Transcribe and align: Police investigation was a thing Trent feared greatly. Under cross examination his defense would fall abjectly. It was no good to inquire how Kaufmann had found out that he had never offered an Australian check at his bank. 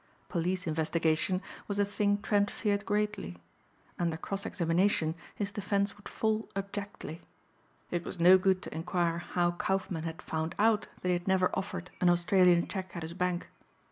Police 0.29 0.65
investigation 0.65 1.43
was 1.67 1.77
a 1.77 1.85
thing 1.85 2.23
Trent 2.23 2.49
feared 2.49 2.87
greatly. 2.87 3.37
Under 3.99 4.17
cross 4.17 4.47
examination 4.47 5.13
his 5.35 5.51
defense 5.51 5.95
would 5.95 6.09
fall 6.09 6.49
abjectly. 6.55 7.21
It 7.91 8.03
was 8.03 8.19
no 8.19 8.39
good 8.39 8.63
to 8.63 8.73
inquire 8.73 9.19
how 9.19 9.51
Kaufmann 9.51 10.01
had 10.05 10.23
found 10.23 10.55
out 10.57 10.87
that 11.03 11.09
he 11.09 11.13
had 11.13 11.27
never 11.27 11.51
offered 11.53 11.91
an 12.01 12.09
Australian 12.09 12.67
check 12.67 12.95
at 12.95 13.03
his 13.03 13.13
bank. 13.13 13.47